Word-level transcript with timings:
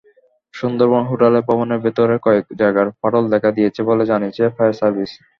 Sundarban 0.53 1.03
hotel 1.09 1.33
ভবনের 1.47 1.79
ভেতরে 1.85 2.15
কয়েক 2.25 2.45
জায়গায় 2.61 2.89
ফাটল 2.99 3.23
দেখা 3.33 3.49
দিয়েছে 3.57 3.81
বলে 3.89 4.03
জানিয়েছে 4.11 4.43
ফায়ার 4.55 4.77
সার্ভিস। 4.79 5.11